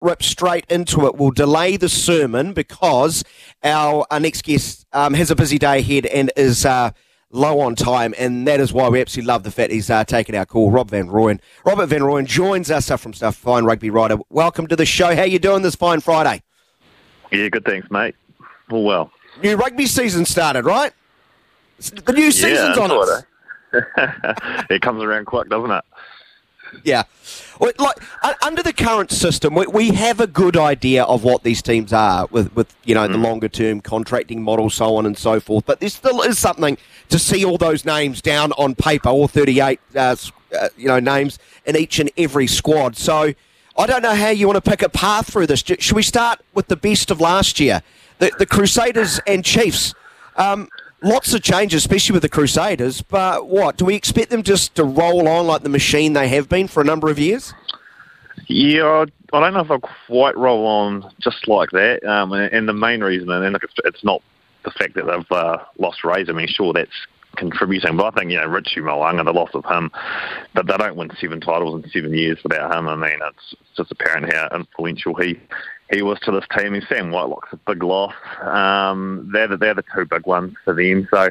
[0.00, 1.16] rip straight into it.
[1.16, 3.24] We'll delay the sermon because
[3.62, 6.90] our, our next guest um, has a busy day ahead and is uh,
[7.30, 10.34] low on time, and that is why we absolutely love the fact he's uh, taken
[10.34, 10.70] our call.
[10.70, 11.40] Rob Van Royen.
[11.64, 14.18] Robert Van Royen joins us from Stuff Fine Rugby Writer.
[14.30, 15.14] Welcome to the show.
[15.14, 16.42] How you doing this fine Friday?
[17.30, 17.64] Yeah, good.
[17.64, 18.16] Thanks, mate.
[18.70, 19.10] All well.
[19.42, 20.92] New rugby season started, right?
[21.78, 23.24] The new season's yeah, on it.
[23.72, 24.66] it.
[24.70, 25.84] it comes around quick, doesn't it?
[26.84, 27.04] Yeah.
[27.58, 27.96] Well, like
[28.42, 32.26] under the current system, we, we have a good idea of what these teams are
[32.30, 33.12] with, with you know, mm.
[33.12, 35.66] the longer term contracting model, so on and so forth.
[35.66, 36.78] But there still is something
[37.10, 40.16] to see all those names down on paper, all 38, uh,
[40.58, 42.96] uh, you know, names in each and every squad.
[42.96, 43.34] So
[43.76, 45.60] I don't know how you want to pick a path through this.
[45.60, 47.82] Should we start with the best of last year?
[48.18, 49.94] The, the Crusaders and Chiefs.
[50.36, 50.68] Um,
[51.02, 53.02] lots of changes, especially with the Crusaders.
[53.02, 56.48] But what do we expect them just to roll on like the machine they have
[56.48, 57.52] been for a number of years?
[58.46, 62.04] Yeah, I don't know if they'll quite roll on just like that.
[62.04, 64.22] Um, and, the main reason, and look, it's, it's not
[64.64, 66.32] the fact that they've uh, lost Razor.
[66.32, 66.90] I mean, sure, that's
[67.36, 67.96] contributing.
[67.96, 69.90] But I think, you know, Richie Mo'unga, the loss of him,
[70.54, 72.88] that they don't win seven titles in seven years without him.
[72.88, 75.40] I mean, it's just apparent how influential he
[75.90, 76.74] he was to this team.
[76.74, 78.14] And Sam Whitelock's a big loss.
[78.42, 81.08] Um, they're, the, they're the two big ones for them.
[81.10, 81.28] So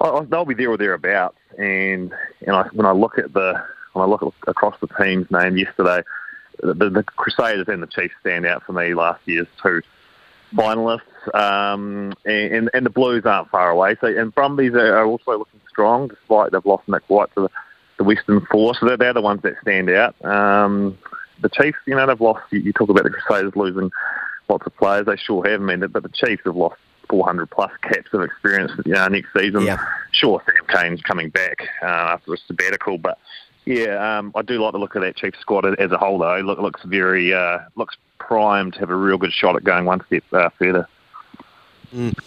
[0.00, 1.38] I, they'll be there or thereabouts.
[1.58, 2.12] And
[2.46, 6.02] and I, when I look at the when I look across the teams named yesterday,
[6.60, 9.82] the, the Crusaders and the Chiefs stand out for me last year's two
[10.54, 11.02] finalists.
[11.32, 13.96] Um, and, and the Blues aren't far away.
[14.00, 17.50] So and Brumbies are also looking strong, despite they've lost Nick White to the,
[17.98, 18.78] the Western Force.
[18.80, 20.22] So they're, they're the ones that stand out.
[20.24, 20.98] Um,
[21.40, 22.42] the Chiefs, you know, they've lost.
[22.50, 23.90] You, you talk about the Crusaders losing
[24.48, 25.06] lots of players.
[25.06, 25.60] They sure have.
[25.60, 26.76] I mean, but the Chiefs have lost
[27.08, 29.62] 400 plus caps of experience you know, next season.
[29.62, 29.78] Yeah.
[30.12, 33.18] Sure, Sam Cane's coming back uh, after a sabbatical, but
[33.66, 36.18] yeah, um, I do like the look of that Chiefs squad as a whole.
[36.18, 39.84] Though, Look, looks very uh, looks primed to have a real good shot at going
[39.84, 40.86] one step uh, further.
[41.94, 42.18] Mm.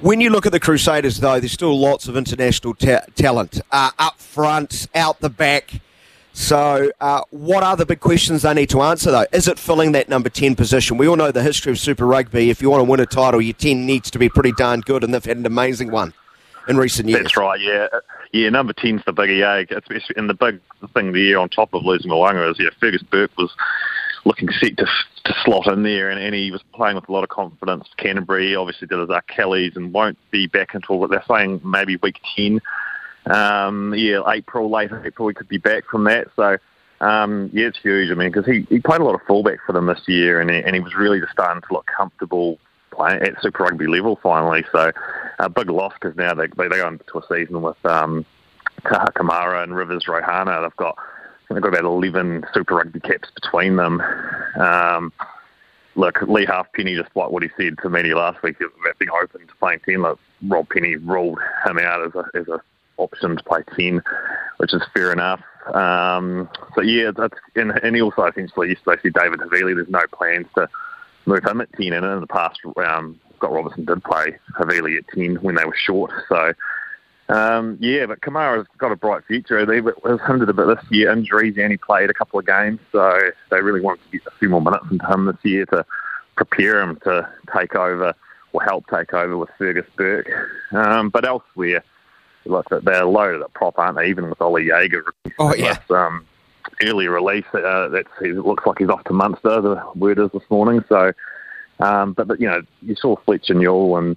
[0.00, 3.90] When you look at the Crusaders, though, there's still lots of international ta- talent uh,
[3.98, 5.80] up front, out the back.
[6.34, 9.24] So, uh, what are the big questions they need to answer, though?
[9.32, 10.98] Is it filling that number 10 position?
[10.98, 12.50] We all know the history of Super Rugby.
[12.50, 15.04] If you want to win a title, your 10 needs to be pretty darn good,
[15.04, 16.12] and they've had an amazing one
[16.68, 17.22] in recent years.
[17.22, 17.86] That's right, yeah.
[18.32, 19.64] Yeah, number 10's the big EA.
[20.16, 20.60] And the big
[20.92, 23.54] thing there on top of losing Mo'unga is, yeah, Fergus Burke was
[24.24, 24.86] looking set to,
[25.24, 27.88] to slot in there, and, and he was playing with a lot of confidence.
[27.96, 32.20] Canterbury obviously did his Achilles and won't be back until, what they're saying, maybe week
[32.36, 32.60] 10
[33.26, 36.28] um, yeah, April, late April, he could be back from that.
[36.36, 36.58] So,
[37.00, 38.10] um, yeah, it's huge.
[38.10, 40.50] I mean, because he, he played a lot of fullback for them this year, and
[40.50, 42.58] he, and he was really just starting to look comfortable
[42.90, 44.64] playing at Super Rugby level finally.
[44.72, 44.92] So,
[45.38, 48.24] a big loss because now they, they, go into a season with um,
[48.84, 50.62] Kemara and Rivers Rohana.
[50.62, 50.96] They've got
[51.50, 54.00] they've got about 11 Super Rugby caps between them.
[54.58, 55.12] Um,
[55.94, 59.54] look, Leigh Halfpenny, despite what he said to me last week about being open to
[59.56, 60.18] playing 10, look,
[60.48, 62.60] Rob Penney ruled him out as a, as a
[62.96, 64.02] option to play 10,
[64.58, 65.42] which is fair enough.
[65.72, 70.02] Um, so, yeah, that's, and, and he also essentially yesterday said David Havili, there's no
[70.12, 70.68] plans to
[71.26, 71.92] move him at 10.
[71.92, 75.76] And in the past, um, Scott Robertson did play Havili at 10 when they were
[75.76, 76.12] short.
[76.28, 76.52] So,
[77.28, 79.64] um, yeah, but Kemara's got a bright future.
[79.64, 81.56] They was hindered a bit this year, injuries.
[81.56, 83.18] He only played a couple of games, so
[83.50, 85.86] they really wanted to get a few more minutes into him this year to
[86.36, 88.14] prepare him to take over
[88.52, 90.30] or help take over with Fergus Burke.
[90.72, 91.82] Um, but elsewhere,
[92.44, 94.08] like they're loaded at prop, aren't they?
[94.08, 95.04] Even with Ollie Jager.
[95.38, 95.78] Oh yeah.
[95.90, 96.26] um,
[96.82, 99.60] early release, uh, that's it looks like he's off to Munster.
[99.60, 100.84] The word is this morning.
[100.88, 101.12] So,
[101.80, 104.16] um, but, but you know, you saw Fletcher Newell and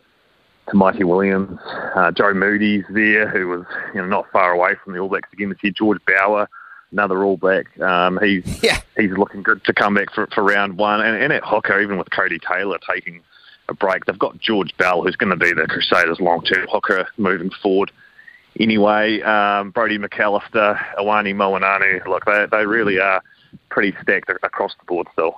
[0.67, 1.59] Tamaiti Williams,
[1.95, 5.31] uh, Joe Moody's there, who was you know not far away from the All Blacks
[5.33, 5.73] again this year.
[5.75, 6.49] George Bower,
[6.91, 7.79] another All Black.
[7.79, 8.79] Um, he's yeah.
[8.97, 11.01] he's looking good to come back for, for round one.
[11.01, 13.21] And, and at hooker, even with Codie Taylor taking
[13.69, 17.51] a break, they've got George Bell, who's going to be the Crusaders' long-term hooker moving
[17.61, 17.91] forward
[18.59, 23.21] anyway, um, Brodie McAlister, Ioane Moananu, look, they, they really are
[23.69, 25.35] pretty stacked across the board still.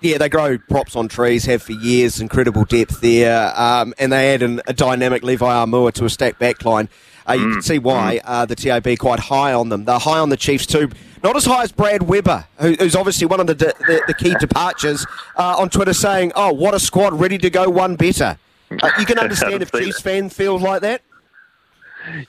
[0.00, 4.32] Yeah, they grow props on trees, have for years, incredible depth there, um, and they
[4.32, 6.88] add an, a dynamic Levi Aumua to a stacked backline.
[7.28, 7.52] Uh, you mm.
[7.54, 8.20] can see why mm.
[8.24, 9.84] uh, the TAB quite high on them.
[9.84, 10.90] They're high on the Chiefs too.
[11.22, 14.34] Not as high as Brad Weber, who, who's obviously one of the, the, the key
[14.38, 15.04] departures,
[15.36, 18.38] uh, on Twitter saying, oh, what a squad, ready to go one better.
[18.70, 21.02] Uh, you can understand if Chiefs fan feels like that.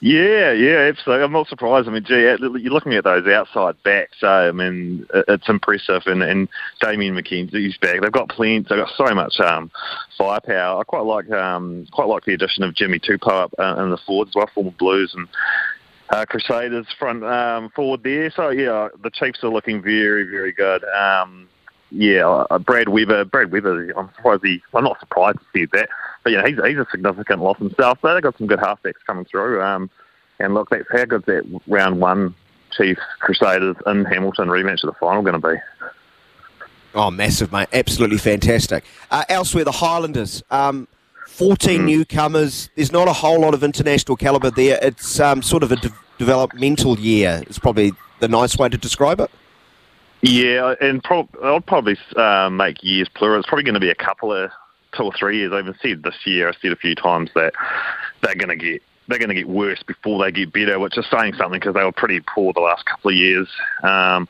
[0.01, 1.23] Yeah, yeah, absolutely.
[1.23, 1.87] I'm not surprised.
[1.87, 4.17] I mean, gee, you're looking at those outside backs.
[4.19, 6.03] So, I mean, it's impressive.
[6.05, 6.47] And, and
[6.81, 8.01] Damian McKenzie's back.
[8.01, 8.59] They've got plenty.
[8.59, 9.71] They've got so much um,
[10.17, 10.79] firepower.
[10.79, 13.97] I quite like um, quite like the addition of Jimmy Tupou up uh, in the
[14.05, 15.27] forwards, well, former Blues and
[16.09, 18.31] uh, Crusaders front um, forward there.
[18.31, 20.83] So yeah, the Chiefs are looking very, very good.
[20.85, 21.47] Um,
[21.91, 23.25] yeah, uh, Brad Weber.
[23.25, 23.91] Brad Weber.
[23.97, 24.61] I'm surprised he.
[24.73, 25.89] I'm not surprised to see that.
[26.23, 27.99] But yeah, he's he's a significant loss himself.
[28.01, 29.61] But they've got some good halfbacks coming through.
[29.61, 29.89] Um,
[30.39, 32.35] and look, that's how good's that round one
[32.71, 35.61] Chiefs Crusaders in Hamilton rematch of the final going to be?
[36.93, 37.67] Oh, massive, mate!
[37.73, 38.83] Absolutely fantastic.
[39.11, 40.43] Uh, elsewhere, the Highlanders.
[40.49, 40.87] Um,
[41.27, 41.85] 14 mm.
[41.85, 42.69] newcomers.
[42.75, 44.79] There's not a whole lot of international calibre there.
[44.81, 47.43] It's um, sort of a de- developmental year.
[47.47, 49.29] It's probably the nice way to describe it.
[50.21, 53.39] Yeah, and pro- I'll probably uh, make years plural.
[53.39, 54.51] It's probably going to be a couple of
[54.95, 55.53] two or three years.
[55.53, 56.49] I even said this year.
[56.49, 57.53] I said a few times that
[58.21, 61.05] they're going to get they're going to get worse before they get better, which is
[61.09, 63.49] saying something because they were pretty poor the last couple of years.
[63.81, 64.27] Um,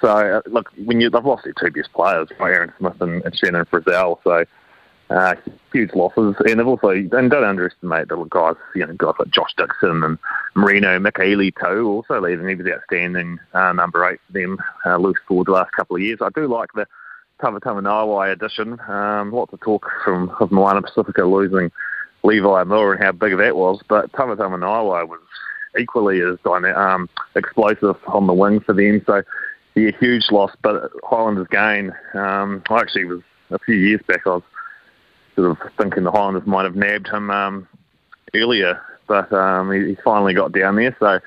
[0.00, 3.36] so uh, look, when you they've lost their two best players, Aaron Smith and, and
[3.36, 4.44] Shannon Frizzell, so
[5.10, 5.34] uh,
[5.72, 9.52] huge losses, and they've also and don't underestimate the guys, you know, guys like Josh
[9.56, 10.18] Dickson and
[10.54, 12.48] Marino Mikaele too, also leaving.
[12.48, 16.02] He was outstanding uh, number eight for them, uh, loose forward the last couple of
[16.02, 16.20] years.
[16.22, 16.86] I do like the
[17.42, 18.78] Tavatavanawai addition.
[18.88, 21.72] Um, lots of talk from of Moana Pacifica losing
[22.22, 25.20] Levi Miller and how big that was, but Tavatavanawai was
[25.78, 26.38] equally as
[26.76, 29.02] um, explosive on the wing for them.
[29.06, 29.22] So
[29.74, 31.92] yeah, huge loss, but Highlanders gain.
[32.14, 34.26] Um, I actually was a few years back.
[34.26, 34.42] I was
[35.40, 37.68] sort of thinking the Highlanders might have nabbed him um,
[38.34, 40.96] earlier, but um, he, he finally got down there.
[40.98, 41.20] So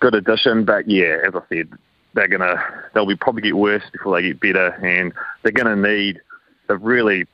[0.00, 0.64] good addition.
[0.64, 1.68] But yeah, as I said,
[2.14, 2.56] they're gonna
[2.94, 5.12] they'll be probably get worse before they get better, and
[5.42, 6.20] they're gonna need.
[6.68, 7.26] They've really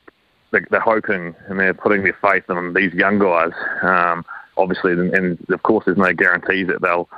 [0.51, 3.53] they're hoping and they're putting their faith in these young guys.
[3.83, 4.25] Um,
[4.57, 7.09] obviously, and, and, of course, there's no guarantees that they'll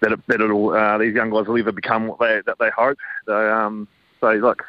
[0.00, 2.70] that, it, that it'll uh, these young guys will ever become what they that they
[2.76, 2.98] hope.
[3.26, 3.88] So, um,
[4.20, 4.62] so look,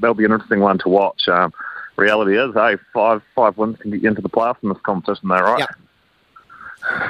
[0.00, 1.28] they'll be an interesting one to watch.
[1.28, 1.52] Um,
[1.98, 5.28] reality is, hey, five five wins can get you into the playoffs in this competition,
[5.28, 5.60] though, right?
[5.60, 5.70] Yep.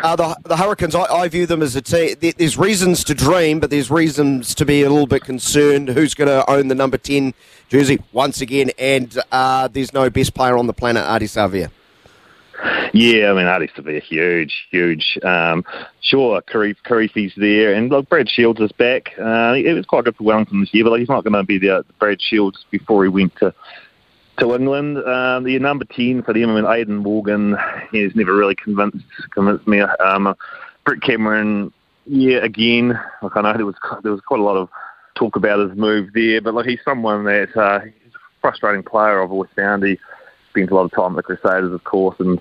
[0.02, 2.16] Uh, the, the Hurricanes, I, I, view them as a team.
[2.20, 5.90] There's reasons to dream, but there's reasons to be a little bit concerned.
[5.90, 7.34] Who's going to own the number 10
[7.68, 8.70] jersey once again?
[8.78, 11.70] And uh, there's no best player on the planet, Ardie Savea.
[12.92, 15.18] Yeah, I mean, Ardie Savea, huge, huge.
[15.22, 15.64] Um,
[16.00, 19.12] sure, Kirifi's there, and look, Brad Shields is back.
[19.18, 21.58] Uh, it was quite good for Wellington this year, but he's not going to be
[21.58, 23.54] the, the Brad Shields before he went to
[24.38, 24.98] to England.
[24.98, 27.56] Um, the number 10 for them, I mean, Aidan Morgan,
[27.92, 29.80] he's never really convinced convinced me.
[29.80, 30.34] Um,
[30.84, 31.72] Brett Cameron,
[32.06, 34.68] yeah, again, like I know there was there was quite a lot of
[35.14, 39.22] talk about his move there, but like he's someone that uh, he's a frustrating player.
[39.22, 39.98] I've always found he
[40.50, 42.40] spent a lot of time at the Crusaders, of course, and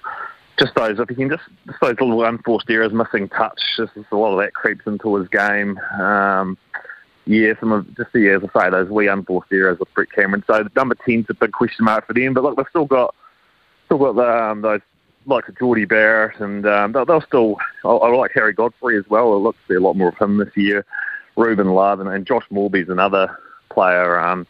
[0.58, 4.16] just those if he can just, just those little unforced errors, missing touch, just a
[4.16, 5.78] lot of that creeps into his game.
[6.00, 6.58] Um,
[7.28, 10.44] yeah, some of just the as I say those wee unforced errors with Brett Cameron.
[10.48, 12.34] So the number ten's a big question mark for them.
[12.34, 13.14] But look, they've still got
[13.86, 14.82] still got the, um, those
[15.26, 17.58] like Jordie Barrett, and um, they'll, they'll, still.
[17.84, 19.34] I, I, like Harry Godfrey as well.
[19.34, 20.86] It looks to be a lot more of him this year.
[21.36, 23.38] Ruben Love and, and Josh Moorby's another
[23.70, 24.48] player um,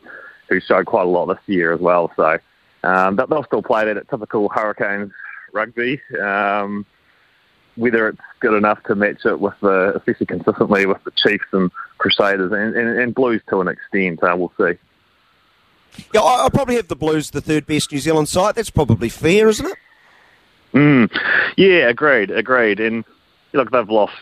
[0.50, 2.12] who showed quite a lot this year as well.
[2.16, 2.38] So
[2.84, 5.12] um, they'll still play that at typical Hurricanes
[5.52, 6.00] rugby.
[6.22, 6.86] Um,
[7.78, 11.72] whether it's good enough to match it with the, especially consistently with the Chiefs and
[11.98, 14.78] Crusaders and, and, and Blues to an extent, uh, we'll see.
[16.14, 18.56] Yeah, I, I probably have the Blues the third best New Zealand side.
[18.56, 19.78] That's probably fair, isn't it?
[20.74, 21.18] Mm.
[21.56, 22.80] Yeah, agreed, agreed.
[22.80, 23.06] And
[23.54, 24.14] look, they've lost.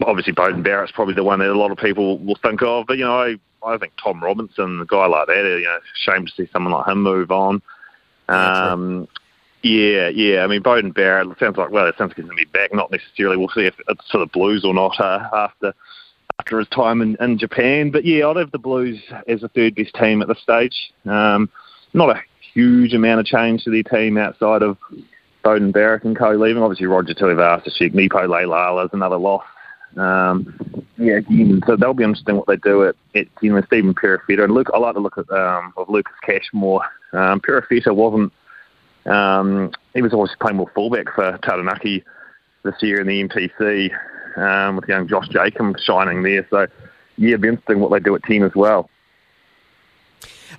[0.00, 2.86] Obviously, Beauden Barrett's probably the one that a lot of people will think of.
[2.86, 6.26] But you know, I I think Tom Robinson, a guy like that, you know, shame
[6.26, 7.62] to see someone like him move on.
[8.28, 9.08] Um,
[9.62, 10.42] yeah, yeah.
[10.42, 12.72] I mean, Beauden Barrett sounds like well, it sounds like he's going to be back.
[12.72, 13.36] Not necessarily.
[13.36, 15.72] We'll see if it's to the Blues or not uh, after
[16.38, 17.90] after his time in, in Japan.
[17.90, 20.92] But yeah, I'd have the Blues as the third best team at this stage.
[21.04, 21.48] Um,
[21.94, 22.20] not a
[22.52, 24.76] huge amount of change to their team outside of
[25.44, 26.62] Beauden Barrett and co leaving.
[26.62, 29.44] Obviously, Roger Tuivasa-Sheck, Nepo Laulala is another loss.
[29.96, 30.58] Um,
[30.96, 34.44] yeah, again so that'll be interesting what they do at, at you know, Stephen Perofeta.
[34.44, 36.82] And Luke, I like to look at um, of Lucas Cashmore.
[37.12, 38.32] Um, Perofeta wasn't
[39.06, 42.04] um, he was always playing more fullback for Taranaki
[42.62, 43.90] this year in the NPC
[44.36, 46.46] um, with young Josh Jacob shining there.
[46.50, 46.66] So,
[47.16, 48.88] yeah, it'd be interesting what they do at 10 as well.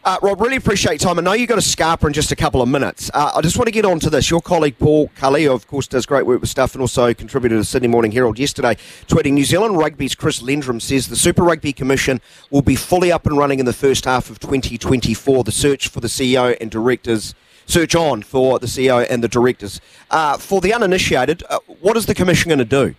[0.03, 1.19] Uh, Rob, really appreciate time.
[1.19, 3.11] I know you've got a scarper in just a couple of minutes.
[3.13, 4.29] Uh, I just want to get on to this.
[4.29, 7.59] Your colleague Paul Cully, of course, does great work with stuff and also contributed to
[7.59, 8.75] the Sydney Morning Herald yesterday,
[9.07, 12.19] tweeting New Zealand Rugby's Chris Lendrum says the Super Rugby Commission
[12.49, 15.43] will be fully up and running in the first half of 2024.
[15.43, 19.81] The search for the CEO and directors search on for the CEO and the directors.
[20.11, 22.95] Uh, for the uninitiated, uh, what is the Commission going to do?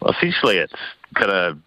[0.00, 0.72] Well, essentially, it's
[1.14, 1.58] going to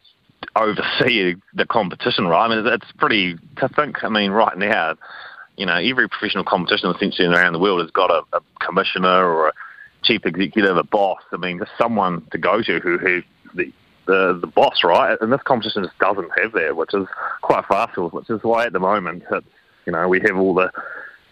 [0.55, 2.45] oversee the competition, right?
[2.45, 4.03] I mean, it's pretty to think.
[4.03, 4.95] I mean, right now,
[5.57, 9.49] you know, every professional competition essentially around the world has got a, a commissioner or
[9.49, 9.53] a
[10.03, 11.21] chief executive, a boss.
[11.31, 13.21] I mean, just someone to go to who, who
[13.53, 13.71] the
[14.05, 15.17] the the boss, right?
[15.21, 17.07] And this competition just doesn't have that, which is
[17.41, 18.09] quite farcical.
[18.09, 19.23] Which is why at the moment,
[19.85, 20.71] you know, we have all the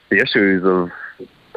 [0.09, 0.89] the issues of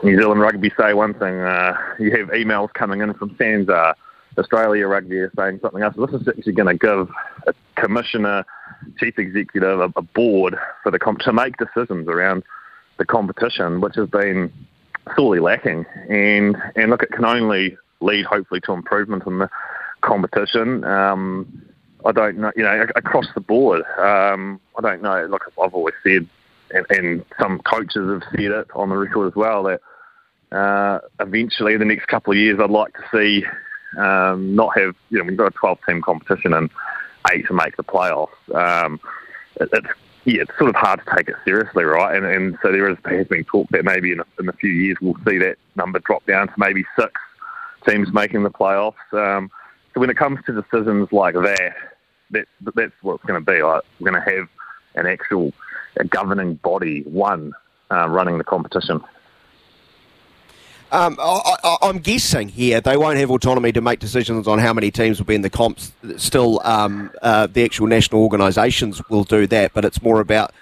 [0.03, 1.39] New Zealand rugby say one thing.
[1.39, 3.69] Uh, you have emails coming in from fans.
[3.69, 3.95] Uh,
[4.39, 5.95] Australia rugby are saying something else.
[5.97, 7.11] This is actually going to give
[7.47, 8.45] a commissioner,
[8.99, 12.43] chief executive, a, a board for the comp- to make decisions around
[12.99, 14.53] the competition, which has been
[15.17, 15.85] sorely lacking.
[16.09, 19.51] And and look, it can only lead hopefully to improvement in the
[20.01, 20.85] competition.
[20.85, 21.63] Um,
[22.07, 23.83] I don't know, you know, across the board.
[23.99, 25.27] Um, I don't know.
[25.27, 26.27] Like I've always said,
[26.73, 29.81] and, and some coaches have said it on the record as well that
[30.53, 33.45] uh, eventually, in the next couple of years, I'd like to see
[33.99, 36.71] um, not have, you know, we've got a 12 team competition and
[37.33, 38.29] eight to make the playoffs.
[38.55, 39.01] Um,
[39.57, 39.89] it, it's,
[40.25, 42.17] yeah, it's sort of hard to take it seriously, right?
[42.17, 44.71] And, and so there is, has been talk that maybe in a, in a few
[44.71, 47.13] years we'll see that number drop down to maybe six
[47.89, 48.95] teams making the playoffs.
[49.13, 49.51] Um,
[49.95, 51.75] so when it comes to decisions like that,
[52.31, 53.63] that's, that's what it's going to be.
[53.63, 54.49] Like, we're going to have
[54.95, 55.53] an actual
[56.01, 57.53] a governing body, one,
[57.91, 59.01] uh, running the competition.
[60.93, 64.91] Um, I, am guessing here they won't have autonomy to make decisions on how many
[64.91, 65.93] teams will be in the comps.
[66.17, 70.53] Still, um, uh, the actual national organisations will do that, but it's more about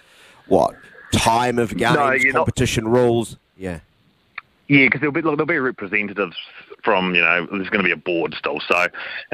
[0.47, 0.75] what
[1.13, 2.93] time of games, no, competition not...
[2.93, 3.39] rules.
[3.57, 3.81] Yeah.
[4.69, 6.37] Yeah, because there'll be look, there'll be representatives
[6.85, 8.61] from you know there's going to be a board still.
[8.61, 8.87] So,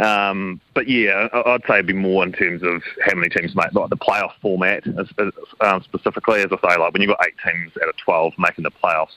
[0.02, 3.72] um, but yeah, I'd say it'd be more in terms of how many teams make
[3.72, 4.84] like the playoff format
[5.60, 6.40] um, specifically.
[6.40, 9.16] As I say, like when you've got eight teams out of twelve making the playoffs,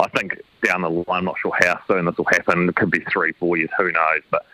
[0.00, 2.68] I think down the line, I'm not sure how soon this will happen.
[2.68, 4.22] It could be three, four years, who knows?
[4.30, 4.46] But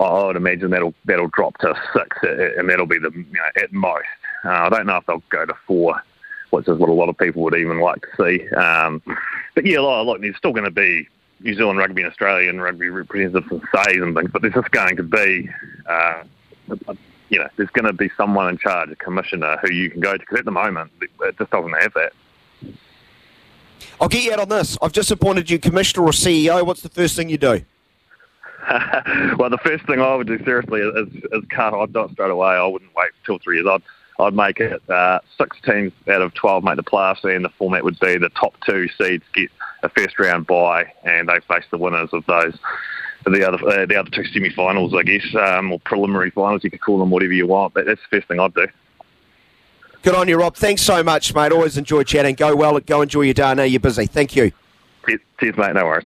[0.00, 3.62] I would imagine that'll that'll drop to six, uh, and that'll be the you know,
[3.62, 4.06] at most.
[4.44, 6.02] Uh, I don't know if they'll go to four,
[6.50, 8.48] which is what a lot of people would even like to see.
[8.54, 9.02] Um,
[9.54, 11.08] but yeah, look, there's still going to be
[11.40, 14.96] New Zealand rugby and Australian rugby representatives and says and things, but there's just going
[14.96, 15.48] to be,
[15.86, 16.22] uh,
[17.28, 20.12] you know, there's going to be someone in charge, a commissioner who you can go
[20.12, 20.18] to.
[20.18, 22.12] Because at the moment, it just doesn't have that.
[24.00, 24.76] I'll get you out on this.
[24.82, 26.64] I've just appointed you commissioner or CEO.
[26.66, 27.64] What's the first thing you do?
[29.38, 31.74] well, the first thing I would do seriously is, is cut.
[31.74, 32.48] I'd do it straight away.
[32.48, 33.66] I wouldn't wait two or three years.
[33.68, 33.82] I'd
[34.18, 37.84] I'd make it uh, six teams out of twelve make the playoffs, and the format
[37.84, 39.50] would be the top two seeds get
[39.82, 42.56] a first round bye, and they face the winners of those
[43.30, 46.62] the other uh, the other two semi-finals, I guess, um, or preliminary finals.
[46.64, 48.66] You could call them whatever you want, but that's the first thing I'd do.
[50.02, 50.54] Good on you, Rob.
[50.56, 51.50] Thanks so much, mate.
[51.50, 52.34] Always enjoy chatting.
[52.34, 52.78] Go well.
[52.80, 53.44] Go enjoy your day.
[53.44, 54.06] I know you're busy.
[54.06, 54.52] Thank you.
[55.40, 55.74] Cheers, mate.
[55.74, 56.02] No worries.